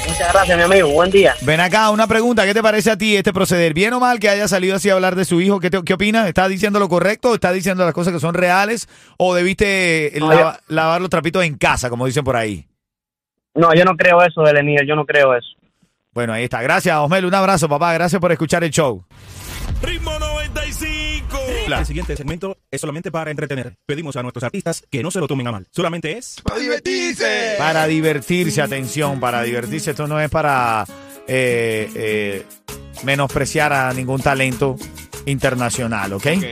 Muchas 0.08 0.32
gracias, 0.32 0.56
mi 0.56 0.64
amigo. 0.64 0.88
Buen 0.88 1.10
día. 1.10 1.34
Ven 1.42 1.60
acá, 1.60 1.90
una 1.90 2.06
pregunta, 2.06 2.46
¿qué 2.46 2.54
te 2.54 2.62
parece 2.62 2.92
a 2.92 2.96
ti 2.96 3.14
este 3.14 3.34
proceder? 3.34 3.74
¿Bien 3.74 3.92
o 3.92 4.00
mal 4.00 4.18
que 4.18 4.30
haya 4.30 4.48
salido 4.48 4.74
así 4.76 4.88
a 4.88 4.94
hablar 4.94 5.16
de 5.16 5.26
su 5.26 5.42
hijo? 5.42 5.60
¿Qué, 5.60 5.68
te- 5.68 5.84
qué 5.84 5.92
opinas? 5.92 6.26
¿Está 6.28 6.48
diciendo 6.48 6.78
lo 6.78 6.88
correcto? 6.88 7.34
¿Está 7.34 7.52
diciendo 7.52 7.84
las 7.84 7.92
cosas 7.92 8.14
que 8.14 8.20
son 8.20 8.32
reales? 8.32 8.88
¿O 9.18 9.34
debiste 9.34 10.14
No, 10.18 10.32
lava- 10.32 10.60
lavar 10.68 11.02
los 11.02 11.10
trapitos 11.10 11.44
en 11.44 11.58
casa, 11.58 11.90
como 11.90 12.06
dicen 12.06 12.24
por 12.24 12.36
ahí? 12.36 12.66
No, 13.54 13.74
yo 13.74 13.84
no 13.84 13.94
creo 13.96 14.22
eso 14.22 14.42
Lenín, 14.50 14.78
yo 14.88 14.96
no 14.96 15.04
creo 15.04 15.34
eso. 15.36 15.48
Bueno, 16.16 16.32
ahí 16.32 16.44
está. 16.44 16.62
Gracias, 16.62 16.96
Osmel. 16.96 17.26
Un 17.26 17.34
abrazo, 17.34 17.68
papá. 17.68 17.92
Gracias 17.92 18.18
por 18.18 18.32
escuchar 18.32 18.64
el 18.64 18.70
show. 18.70 19.04
Ritmo 19.82 20.18
95. 20.18 21.38
La- 21.68 21.80
El 21.80 21.86
siguiente 21.86 22.16
segmento 22.16 22.56
es 22.70 22.80
solamente 22.80 23.10
para 23.12 23.30
entretener. 23.30 23.74
Pedimos 23.84 24.16
a 24.16 24.22
nuestros 24.22 24.42
artistas 24.42 24.82
que 24.90 25.02
no 25.02 25.10
se 25.10 25.20
lo 25.20 25.28
tomen 25.28 25.46
a 25.48 25.52
mal. 25.52 25.66
Solamente 25.70 26.16
es 26.16 26.40
Para 26.42 26.58
divertirse. 26.58 27.56
Para 27.58 27.86
divertirse, 27.86 28.62
atención, 28.62 29.20
para 29.20 29.42
divertirse. 29.42 29.90
Esto 29.90 30.06
no 30.06 30.18
es 30.18 30.30
para 30.30 30.86
eh, 31.28 31.90
eh, 31.94 32.46
menospreciar 33.04 33.74
a 33.74 33.92
ningún 33.92 34.22
talento 34.22 34.76
internacional, 35.26 36.14
¿ok? 36.14 36.26
Ok. 36.38 36.44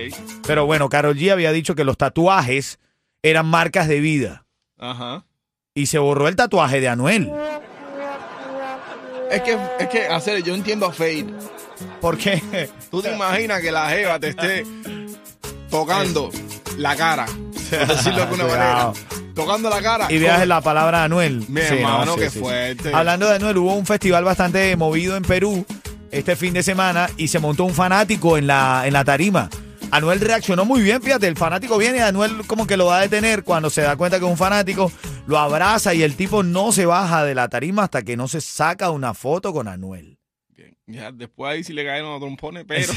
Pero 0.47 0.66
bueno, 0.66 0.90
Carol 0.90 1.16
G 1.16 1.33
había 1.33 1.52
dicho 1.52 1.75
que 1.75 1.85
los 1.85 1.97
tatuajes 1.97 2.78
eran 3.23 3.47
marcas 3.47 3.88
de 3.88 4.00
vida 4.00 4.44
Ajá. 4.78 5.25
y 5.75 5.87
se 5.87 5.99
borró 5.99 6.28
el 6.28 6.37
tatuaje 6.37 6.83
de 6.83 6.88
Anuel. 6.88 7.33
Es 9.34 9.42
que, 9.42 9.58
es 9.80 9.88
que, 9.88 10.06
hacer, 10.06 10.42
yo 10.42 10.54
entiendo 10.54 10.86
a 10.86 10.92
Fade. 10.92 11.26
¿Por 12.00 12.16
qué? 12.16 12.70
Tú 12.90 13.02
te 13.02 13.12
imaginas 13.12 13.60
que 13.60 13.72
la 13.72 13.88
Jeva 13.88 14.18
te 14.20 14.28
esté 14.28 14.64
tocando 15.70 16.30
la 16.78 16.94
cara, 16.94 17.26
por 17.26 17.86
decirlo 17.88 18.16
de 18.18 18.22
alguna 18.22 18.44
manera. 18.44 18.92
Tocando 19.34 19.68
la 19.68 19.82
cara. 19.82 20.06
Y 20.12 20.18
veas 20.18 20.46
la 20.46 20.60
palabra 20.60 21.02
Anuel. 21.02 21.44
Mi 21.48 21.60
hermano, 21.60 22.14
qué 22.14 22.30
fuerte. 22.30 22.92
Hablando 22.94 23.28
de 23.28 23.34
Anuel, 23.34 23.58
hubo 23.58 23.74
un 23.74 23.86
festival 23.86 24.22
bastante 24.22 24.76
movido 24.76 25.16
en 25.16 25.24
Perú 25.24 25.66
este 26.12 26.36
fin 26.36 26.54
de 26.54 26.62
semana 26.62 27.10
y 27.16 27.26
se 27.26 27.40
montó 27.40 27.64
un 27.64 27.74
fanático 27.74 28.38
en 28.38 28.46
la, 28.46 28.84
en 28.86 28.92
la 28.92 29.04
tarima. 29.04 29.50
Anuel 29.90 30.20
reaccionó 30.20 30.64
muy 30.64 30.80
bien, 30.80 31.02
fíjate, 31.02 31.26
el 31.26 31.36
fanático 31.36 31.76
viene 31.78 31.98
y 31.98 32.00
Anuel 32.00 32.46
como 32.46 32.66
que 32.66 32.76
lo 32.76 32.86
va 32.86 32.98
a 32.98 33.00
detener 33.02 33.42
cuando 33.42 33.70
se 33.70 33.82
da 33.82 33.96
cuenta 33.96 34.18
que 34.18 34.24
es 34.24 34.30
un 34.30 34.36
fanático, 34.36 34.90
lo 35.26 35.38
abraza 35.38 35.95
y 35.95 36.02
el 36.02 36.16
tipo 36.16 36.43
no 36.43 36.73
se 36.73 36.87
baja 36.87 37.25
de 37.25 37.35
la 37.35 37.49
tarima 37.49 37.85
hasta 37.85 38.02
que 38.02 38.16
no 38.16 38.28
se 38.28 38.40
saca 38.40 38.90
una 38.90 39.14
foto 39.14 39.52
con 39.52 39.69
Anuel. 39.69 40.19
Bien. 40.49 40.76
Ya, 40.87 41.11
después 41.12 41.52
ahí 41.52 41.64
sí 41.64 41.73
le 41.73 41.85
caen 41.85 42.04
los 42.04 42.21
trompones, 42.21 42.64
pero. 42.69 42.93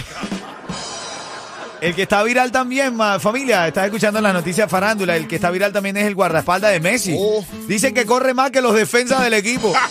El 1.80 1.94
que 1.94 2.02
está 2.04 2.24
viral 2.24 2.52
también, 2.52 2.98
familia, 3.20 3.68
estás 3.68 3.86
escuchando 3.86 4.20
las 4.20 4.34
noticias 4.34 4.70
farándula, 4.70 5.16
el 5.16 5.28
que 5.28 5.36
está 5.36 5.52
viral 5.52 5.72
también 5.72 5.96
es 5.98 6.06
el 6.06 6.16
guardaespaldas 6.16 6.72
de 6.72 6.80
Messi. 6.80 7.16
Oh. 7.18 7.46
Dicen 7.68 7.94
que 7.94 8.06
corre 8.06 8.34
más 8.34 8.50
que 8.50 8.62
los 8.62 8.74
defensas 8.74 9.22
del 9.24 9.34
equipo. 9.34 9.74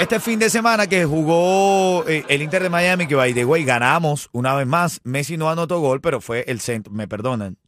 Este 0.00 0.18
fin 0.18 0.38
de 0.38 0.48
semana 0.48 0.86
que 0.86 1.04
jugó 1.04 2.08
eh, 2.08 2.24
el 2.28 2.40
Inter 2.40 2.62
de 2.62 2.70
Miami, 2.70 3.06
que 3.06 3.14
by 3.14 3.34
the 3.34 3.44
way 3.44 3.64
ganamos 3.64 4.30
una 4.32 4.54
vez 4.54 4.66
más, 4.66 4.98
Messi 5.04 5.36
no 5.36 5.50
anotó 5.50 5.78
gol, 5.80 6.00
pero 6.00 6.22
fue 6.22 6.42
el 6.48 6.58
centro, 6.62 6.90
me 6.90 7.06
perdonan. 7.06 7.58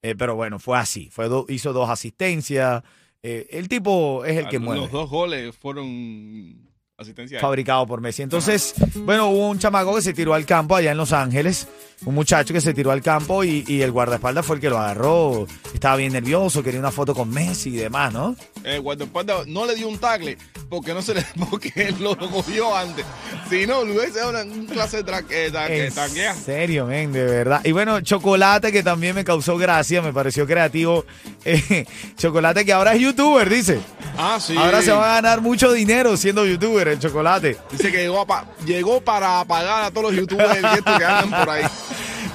Eh, 0.00 0.14
pero 0.16 0.36
bueno, 0.36 0.60
fue 0.60 0.78
así, 0.78 1.10
fue 1.10 1.28
do- 1.28 1.46
hizo 1.48 1.72
dos 1.72 1.90
asistencias. 1.90 2.84
Eh, 3.22 3.48
el 3.50 3.68
tipo 3.68 4.24
es 4.24 4.36
el 4.38 4.48
que 4.48 4.58
mueve. 4.58 4.82
Los 4.82 4.90
dos 4.90 5.10
goles 5.10 5.56
fueron 5.56 6.69
asistencia. 7.00 7.40
fabricado 7.40 7.86
por 7.86 8.00
Messi. 8.00 8.22
Entonces, 8.22 8.74
bueno, 8.96 9.28
hubo 9.28 9.48
un 9.48 9.58
chamaco 9.58 9.94
que 9.94 10.02
se 10.02 10.12
tiró 10.12 10.34
al 10.34 10.44
campo 10.46 10.76
allá 10.76 10.92
en 10.92 10.98
Los 10.98 11.12
Ángeles, 11.12 11.66
un 12.04 12.14
muchacho 12.14 12.54
que 12.54 12.60
se 12.60 12.72
tiró 12.74 12.90
al 12.92 13.02
campo 13.02 13.42
y, 13.44 13.64
y 13.66 13.82
el 13.82 13.90
guardaespaldas 13.92 14.44
fue 14.46 14.56
el 14.56 14.62
que 14.62 14.70
lo 14.70 14.78
agarró. 14.78 15.46
Estaba 15.74 15.96
bien 15.96 16.12
nervioso, 16.12 16.62
quería 16.62 16.80
una 16.80 16.90
foto 16.90 17.14
con 17.14 17.28
Messi 17.30 17.70
y 17.70 17.76
demás, 17.76 18.12
¿no? 18.12 18.36
El 18.64 18.80
guardaespaldas 18.80 19.46
no 19.46 19.66
le 19.66 19.74
dio 19.74 19.88
un 19.88 19.98
tackle 19.98 20.36
porque 20.68 20.94
no 20.94 21.02
se 21.02 21.14
le 21.14 21.24
porque 21.50 21.72
él 21.76 21.96
lo 22.00 22.16
cogió 22.16 22.74
antes. 22.76 23.04
Si 23.48 23.66
no, 23.66 23.84
le 23.84 23.92
hubiese 23.96 24.18
dado 24.18 24.30
una 24.30 24.42
un 24.42 24.66
clase 24.66 25.02
de 25.02 25.04
tra- 25.12 25.24
eh, 25.30 25.50
eh, 25.52 25.86
En 25.86 25.94
taquea. 25.94 26.34
serio, 26.34 26.86
men, 26.86 27.12
de 27.12 27.24
verdad. 27.24 27.60
Y 27.64 27.72
bueno, 27.72 28.00
Chocolate, 28.00 28.70
que 28.72 28.82
también 28.82 29.14
me 29.14 29.24
causó 29.24 29.56
gracia, 29.58 30.00
me 30.02 30.12
pareció 30.12 30.46
creativo. 30.46 31.04
Eh, 31.42 31.86
chocolate, 32.18 32.66
que 32.66 32.72
ahora 32.74 32.92
es 32.94 33.00
youtuber, 33.00 33.48
dice. 33.48 33.80
Ah, 34.18 34.38
sí. 34.38 34.54
Ahora 34.58 34.82
se 34.82 34.90
va 34.92 35.10
a 35.12 35.14
ganar 35.14 35.40
mucho 35.40 35.72
dinero 35.72 36.14
siendo 36.18 36.44
youtuber, 36.44 36.86
el 36.90 36.98
Chocolate. 36.98 37.56
Dice 37.70 37.90
que 37.90 37.98
llegó, 37.98 38.20
a 38.20 38.26
pa- 38.26 38.46
llegó 38.64 39.00
para 39.00 39.44
pagar 39.44 39.84
a 39.84 39.90
todos 39.90 40.12
los 40.12 40.14
youtubers 40.20 40.58
que 40.82 41.04
andan 41.04 41.30
por 41.30 41.50
ahí. 41.50 41.64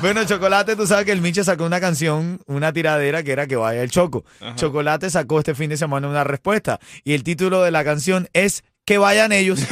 Bueno, 0.02 0.26
Chocolate, 0.26 0.76
tú 0.76 0.86
sabes 0.86 1.06
que 1.06 1.14
el 1.14 1.22
Miche 1.22 1.44
sacó 1.46 1.64
una 1.64 1.80
canción, 1.80 2.42
una 2.48 2.74
tiradera 2.74 3.24
que 3.24 3.32
era 3.32 3.48
que 3.48 3.56
vaya 3.56 3.82
el 3.82 3.90
Choco. 3.90 4.26
Chocolate 4.56 5.10
sacó 5.10 5.40
este 5.40 5.56
fin 5.56 5.70
de 5.70 5.78
semana 5.78 6.10
una 6.10 6.24
respuesta 6.26 6.80
y 7.06 7.14
el 7.14 7.24
título 7.24 7.64
de 7.64 7.72
la 7.72 7.84
canción 7.86 8.28
es 8.34 8.64
Que 8.84 8.98
vayan 8.98 9.32
ellos. 9.32 9.60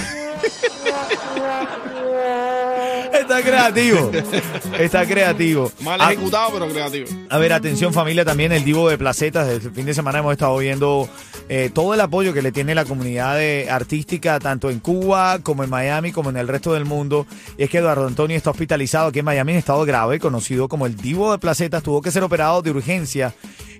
Está 3.14 3.43
creativo. 3.54 4.12
Está 4.80 5.06
creativo. 5.06 5.72
Mal 5.82 6.00
Ah, 6.02 6.12
ejecutado, 6.14 6.50
pero 6.54 6.68
creativo. 6.70 7.08
a 7.30 7.38
ver, 7.38 7.54
atención 7.54 7.94
familia, 7.94 8.26
también 8.26 8.52
el 8.52 8.64
Divo 8.64 8.90
de 8.90 8.98
Placetas. 8.98 9.48
Desde 9.48 9.68
el 9.70 9.74
fin 9.74 9.86
de 9.86 9.94
semana 9.94 10.20
hemos 10.20 10.34
estado 10.34 10.58
viendo 10.58 11.08
eh, 11.50 11.70
todo 11.74 11.94
el 11.94 12.02
apoyo 12.02 12.34
que 12.34 12.42
le 12.42 12.52
tiene 12.52 12.74
la 12.76 12.86
comunidad 12.86 13.38
de- 13.38 13.68
artística, 13.70 14.40
tanto 14.40 14.70
en 14.70 14.80
Cuba 14.80 15.40
como 15.44 15.64
en 15.64 15.70
Miami, 15.70 16.12
como 16.12 16.30
en 16.30 16.38
el 16.38 16.48
resto 16.48 16.74
del 16.74 16.86
mundo. 16.86 17.26
Y 17.58 17.64
es 17.64 17.70
que 17.70 17.78
Eduardo 17.80 18.08
Antonio 18.08 18.36
está 18.38 18.50
hospitalizado 18.52 19.08
aquí 19.08 19.20
en 19.20 19.26
Miami 19.26 19.54
en 19.54 19.58
estado 19.60 19.84
grave, 19.86 20.20
conocido 20.20 20.68
como 20.68 20.86
el 20.86 20.96
Divo 20.96 21.32
de 21.32 21.38
Placetas. 21.40 21.84
Tuvo 21.84 22.02
que 22.02 22.12
ser 22.12 22.24
operado 22.24 22.62
de 22.62 22.72
urgencia 22.72 23.34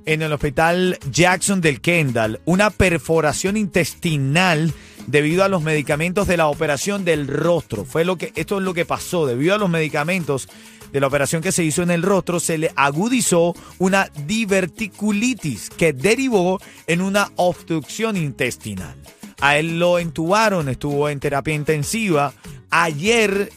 en 0.06 0.22
el 0.22 0.34
hospital 0.34 1.00
Jackson 1.10 1.62
del 1.62 1.80
Kendall. 1.80 2.42
Una 2.46 2.70
perforación 2.70 3.56
intestinal 3.56 4.74
debido 5.08 5.44
a 5.44 5.50
los 5.50 5.62
medicamentos 5.62 6.28
de 6.28 6.38
la 6.38 6.48
operación 6.48 7.06
del 7.06 7.28
rostro. 7.28 7.86
Fue 7.86 8.06
lo 8.06 8.18
que, 8.18 8.32
esto 8.36 8.58
es 8.58 8.64
lo 8.64 8.74
que 8.74 8.86
pasó. 8.86 9.26
Debido 9.26 9.56
a 9.56 9.58
los 9.58 9.70
medicamentos 9.70 10.48
de 10.92 11.00
la 11.00 11.08
operación 11.08 11.42
que 11.42 11.52
se 11.52 11.64
hizo 11.64 11.82
en 11.82 11.92
el 11.92 12.04
rostro, 12.04 12.40
se 12.40 12.58
le 12.58 12.72
agudizó 12.76 13.56
una 13.80 14.10
diverticulitis 14.26 15.70
que 15.70 15.94
derivó 15.94 16.60
en 16.88 17.02
una 17.02 17.32
obstrucción 17.36 18.18
intestinal. 18.18 18.96
A 19.42 19.58
él 19.58 19.80
lo 19.80 20.00
entubaron, 20.00 20.70
estuvo 20.70 21.10
en 21.10 21.20
terapia 21.20 21.54
intensiva. 21.54 22.34
Ayer 22.70 23.52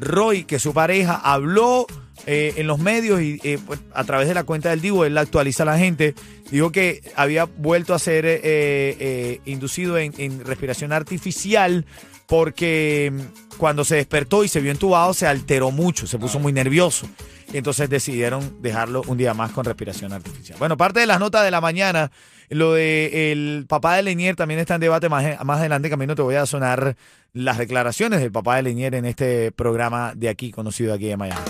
Roy, 0.00 0.44
que 0.44 0.58
su 0.58 0.72
pareja 0.72 1.14
habló 1.14 1.86
eh, 2.26 2.54
en 2.56 2.66
los 2.66 2.78
medios 2.78 3.20
y 3.20 3.40
eh, 3.42 3.58
pues, 3.64 3.80
a 3.94 4.04
través 4.04 4.28
de 4.28 4.34
la 4.34 4.44
cuenta 4.44 4.70
del 4.70 4.80
Divo, 4.80 5.04
él 5.04 5.14
la 5.14 5.22
actualiza 5.22 5.62
a 5.62 5.66
la 5.66 5.78
gente, 5.78 6.14
dijo 6.50 6.70
que 6.70 7.02
había 7.16 7.44
vuelto 7.44 7.94
a 7.94 7.98
ser 7.98 8.26
eh, 8.26 8.40
eh, 8.42 9.40
inducido 9.46 9.98
en, 9.98 10.12
en 10.18 10.44
respiración 10.44 10.92
artificial 10.92 11.86
porque 12.30 13.12
mm, 13.12 13.56
cuando 13.56 13.84
se 13.84 13.96
despertó 13.96 14.44
y 14.44 14.48
se 14.48 14.60
vio 14.60 14.70
entubado 14.70 15.12
se 15.12 15.26
alteró 15.26 15.70
mucho, 15.70 16.06
se 16.06 16.18
puso 16.18 16.38
muy 16.38 16.52
nervioso. 16.52 17.06
Y 17.52 17.58
entonces 17.58 17.90
decidieron 17.90 18.62
dejarlo 18.62 19.02
un 19.08 19.18
día 19.18 19.34
más 19.34 19.50
con 19.50 19.64
respiración 19.64 20.12
artificial. 20.12 20.56
Bueno, 20.60 20.76
parte 20.76 21.00
de 21.00 21.06
las 21.06 21.18
notas 21.18 21.44
de 21.44 21.50
la 21.50 21.60
mañana, 21.60 22.12
lo 22.48 22.74
de 22.74 23.32
el 23.32 23.66
papá 23.68 23.96
de 23.96 24.04
Lenier 24.04 24.36
también 24.36 24.60
está 24.60 24.76
en 24.76 24.80
debate 24.80 25.08
más, 25.08 25.44
más 25.44 25.58
adelante. 25.58 25.90
Camino 25.90 26.14
te 26.14 26.22
voy 26.22 26.36
a 26.36 26.46
sonar 26.46 26.96
las 27.32 27.58
declaraciones 27.58 28.20
del 28.20 28.30
papá 28.30 28.56
de 28.56 28.62
Lenier 28.62 28.94
en 28.94 29.04
este 29.04 29.50
programa 29.50 30.12
de 30.14 30.28
aquí, 30.28 30.52
conocido 30.52 30.94
aquí 30.94 31.06
de 31.06 31.16
Miami. 31.16 31.40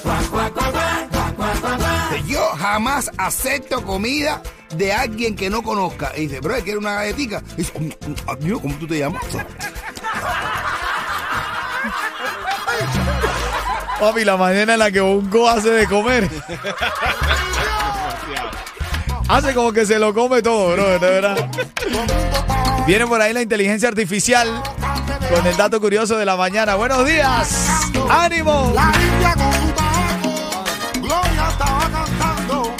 Jamás 2.70 3.10
acepto 3.18 3.84
comida 3.84 4.40
de 4.76 4.92
alguien 4.92 5.34
que 5.34 5.50
no 5.50 5.60
conozca. 5.60 6.12
Y 6.16 6.28
dice, 6.28 6.38
bro, 6.38 6.54
¿quiere 6.62 6.78
una 6.78 6.94
galletita? 6.94 7.42
Y 7.54 7.62
dice, 7.62 7.72
"Mm, 7.80 7.86
mm, 7.86 8.30
amigo, 8.30 8.60
¿cómo 8.60 8.76
tú 8.76 8.86
te 8.86 9.00
llamas? 9.00 9.24
Papi, 13.98 14.24
la 14.24 14.36
manera 14.36 14.74
en 14.74 14.78
la 14.78 14.88
que 14.92 15.00
Bongo 15.00 15.48
hace 15.48 15.70
de 15.70 15.88
comer. 15.88 16.30
hace 19.28 19.52
como 19.52 19.72
que 19.72 19.84
se 19.84 19.98
lo 19.98 20.14
come 20.14 20.40
todo, 20.40 20.74
bro, 20.74 20.90
de 20.90 20.98
verdad. 21.00 21.50
Viene 22.86 23.04
por 23.08 23.20
ahí 23.20 23.32
la 23.32 23.42
inteligencia 23.42 23.88
artificial 23.88 24.62
con 25.34 25.44
el 25.44 25.56
dato 25.56 25.80
curioso 25.80 26.16
de 26.16 26.24
la 26.24 26.36
mañana. 26.36 26.76
Buenos 26.76 27.04
días. 27.04 27.66
¡Ánimo! 28.08 28.72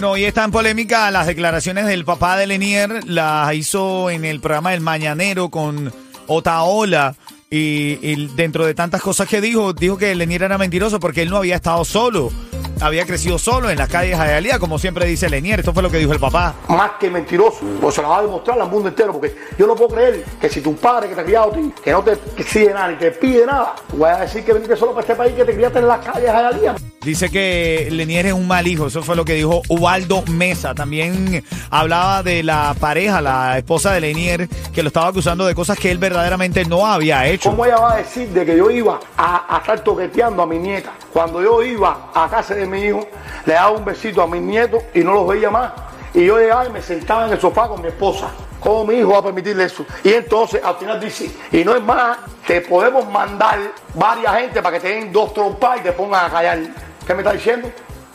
No, 0.00 0.16
y 0.16 0.24
está 0.24 0.44
en 0.44 0.50
polémica 0.50 1.10
las 1.10 1.26
declaraciones 1.26 1.84
del 1.84 2.06
papá 2.06 2.38
de 2.38 2.46
Lenier, 2.46 3.04
las 3.06 3.52
hizo 3.52 4.08
en 4.08 4.24
el 4.24 4.40
programa 4.40 4.72
El 4.72 4.80
Mañanero 4.80 5.50
con 5.50 5.92
Otaola. 6.26 7.14
Y, 7.50 8.28
dentro 8.34 8.64
de 8.64 8.74
tantas 8.74 9.02
cosas 9.02 9.28
que 9.28 9.40
dijo, 9.40 9.74
dijo 9.74 9.98
que 9.98 10.14
Lenier 10.14 10.44
era 10.44 10.56
mentiroso 10.56 11.00
porque 11.00 11.20
él 11.20 11.28
no 11.28 11.36
había 11.36 11.56
estado 11.56 11.84
solo. 11.84 12.30
Había 12.80 13.04
crecido 13.04 13.38
solo 13.38 13.68
en 13.68 13.76
las 13.76 13.90
calles 13.90 14.18
de 14.18 14.24
Hialeah, 14.24 14.58
como 14.58 14.78
siempre 14.78 15.04
dice 15.04 15.28
Lenier. 15.28 15.60
Esto 15.60 15.74
fue 15.74 15.82
lo 15.82 15.90
que 15.90 15.98
dijo 15.98 16.14
el 16.14 16.20
papá. 16.20 16.54
más 16.68 16.92
que 16.98 17.10
mentiroso, 17.10 17.58
pues 17.78 17.94
se 17.94 18.00
lo 18.00 18.08
va 18.08 18.20
a 18.20 18.22
demostrar 18.22 18.58
al 18.58 18.70
mundo 18.70 18.88
entero, 18.88 19.12
porque 19.12 19.36
yo 19.58 19.66
no 19.66 19.74
puedo 19.74 19.90
creer 19.90 20.24
que 20.40 20.48
si 20.48 20.62
tu 20.62 20.74
padre 20.76 21.10
que 21.10 21.14
te 21.14 21.20
ha 21.20 21.24
criado 21.24 21.50
a 21.50 21.54
ti, 21.54 21.72
que 21.84 21.92
no 21.92 22.02
te 22.02 22.16
exige 22.38 22.72
nada 22.72 22.88
ni 22.88 22.96
te 22.96 23.10
pide 23.10 23.44
nada, 23.44 23.74
tú 23.90 23.98
vas 23.98 24.16
a 24.16 24.20
decir 24.22 24.44
que 24.44 24.54
viniste 24.54 24.76
solo 24.76 24.92
para 24.92 25.02
este 25.02 25.14
país 25.14 25.34
que 25.34 25.44
te 25.44 25.54
criaste 25.54 25.80
en 25.80 25.88
las 25.88 26.06
calles 26.06 26.30
allá 26.30 26.48
al 26.48 26.60
día. 26.60 26.74
Dice 27.02 27.30
que 27.30 27.88
Lenier 27.90 28.26
es 28.26 28.32
un 28.34 28.46
mal 28.46 28.66
hijo, 28.66 28.88
eso 28.88 29.02
fue 29.02 29.16
lo 29.16 29.24
que 29.24 29.32
dijo 29.32 29.62
Ubaldo 29.68 30.22
Mesa. 30.26 30.74
También 30.74 31.42
hablaba 31.70 32.22
de 32.22 32.42
la 32.42 32.74
pareja, 32.78 33.22
la 33.22 33.56
esposa 33.56 33.92
de 33.92 34.02
Lenier, 34.02 34.46
que 34.74 34.82
lo 34.82 34.88
estaba 34.88 35.08
acusando 35.08 35.46
de 35.46 35.54
cosas 35.54 35.78
que 35.78 35.90
él 35.90 35.96
verdaderamente 35.96 36.62
no 36.66 36.84
había 36.84 37.26
hecho. 37.26 37.48
¿Cómo 37.48 37.64
ella 37.64 37.78
va 37.78 37.94
a 37.94 37.96
decir 37.96 38.28
de 38.28 38.44
que 38.44 38.54
yo 38.54 38.70
iba 38.70 39.00
a, 39.16 39.56
estar 39.62 39.82
toqueteando 39.82 40.42
a 40.42 40.46
mi 40.46 40.58
nieta? 40.58 40.92
Cuando 41.10 41.42
yo 41.42 41.62
iba 41.62 42.10
a 42.12 42.28
casa 42.28 42.54
de 42.54 42.66
mi 42.66 42.82
hijo, 42.82 43.08
le 43.46 43.54
daba 43.54 43.70
un 43.70 43.84
besito 43.86 44.20
a 44.20 44.26
mis 44.26 44.42
nietos 44.42 44.82
y 44.94 44.98
no 44.98 45.14
los 45.14 45.26
veía 45.26 45.50
más. 45.50 45.72
Y 46.12 46.26
yo 46.26 46.38
llegaba 46.38 46.66
y 46.66 46.70
me 46.70 46.82
sentaba 46.82 47.26
en 47.26 47.32
el 47.32 47.40
sofá 47.40 47.66
con 47.66 47.80
mi 47.80 47.88
esposa. 47.88 48.28
¿Cómo 48.60 48.84
mi 48.84 48.96
hijo 48.96 49.12
va 49.12 49.20
a 49.20 49.22
permitirle 49.22 49.64
eso? 49.64 49.86
Y 50.04 50.12
entonces 50.12 50.62
al 50.62 50.76
final 50.76 51.00
dice, 51.00 51.30
y 51.50 51.64
no 51.64 51.74
es 51.74 51.82
más, 51.82 52.18
te 52.46 52.60
podemos 52.60 53.10
mandar 53.10 53.58
varias 53.94 54.36
gente 54.36 54.60
para 54.60 54.76
que 54.76 54.86
te 54.86 54.94
den 54.94 55.10
dos 55.10 55.32
trompas 55.32 55.80
y 55.80 55.84
te 55.84 55.92
pongan 55.92 56.26
a 56.26 56.30
callar. 56.30 56.89
¿Qué 57.10 57.14
me 57.16 57.22
está 57.22 57.32
diciendo? 57.32 57.72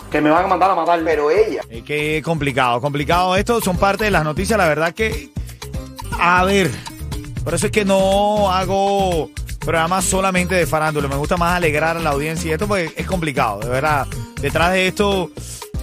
Que 0.10 0.22
me 0.22 0.30
van 0.30 0.46
a 0.46 0.48
mandar 0.48 0.72
a 0.72 0.76
matar. 0.76 1.02
Pero 1.04 1.30
ella. 1.30 1.62
Eh, 1.70 1.84
qué 1.86 2.22
complicado, 2.24 2.80
complicado 2.80 3.36
esto. 3.36 3.60
Son 3.60 3.76
parte 3.76 4.06
de 4.06 4.12
las 4.12 4.24
noticias, 4.24 4.58
la 4.58 4.70
verdad 4.70 4.94
que... 4.94 5.32
A 6.18 6.46
ver, 6.46 6.72
por 7.44 7.54
eso 7.54 7.66
es 7.66 7.74
que 7.74 7.84
no 7.84 8.50
hago 8.50 9.32
programa 9.60 10.02
solamente 10.02 10.56
de 10.56 10.66
farándula. 10.66 11.10
Me 11.10 11.18
gusta 11.18 11.36
más 11.36 11.58
alegrar 11.58 11.98
a 11.98 12.00
la 12.00 12.12
audiencia 12.12 12.52
y 12.52 12.54
esto 12.54 12.70
pues 12.70 12.90
es 12.96 13.06
complicado, 13.06 13.60
de 13.60 13.68
verdad. 13.68 14.08
Detrás 14.40 14.72
de 14.72 14.88
esto 14.88 15.30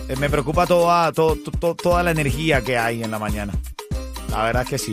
eh, 0.08 0.16
me 0.16 0.30
preocupa 0.30 0.66
toda, 0.66 1.12
to- 1.12 1.36
to- 1.44 1.50
to- 1.50 1.74
toda 1.74 2.02
la 2.02 2.12
energía 2.12 2.62
que 2.62 2.78
hay 2.78 3.02
en 3.02 3.10
la 3.10 3.18
mañana. 3.18 3.52
La 4.30 4.42
verdad 4.44 4.62
es 4.62 4.68
que 4.70 4.78
sí. 4.78 4.90